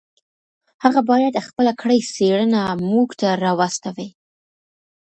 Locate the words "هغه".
0.83-1.01